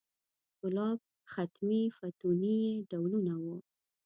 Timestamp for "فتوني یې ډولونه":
1.97-3.33